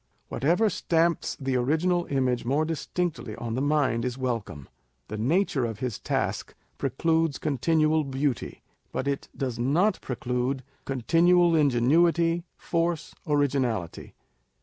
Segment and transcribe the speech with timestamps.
[0.29, 4.67] Whatever stamps the original image more distinctly on the mind, is welcome.
[5.09, 11.55] The nature of his task precludes continual beauty; but it does not pre clude continual
[11.55, 14.15] ingenuity, force, originality.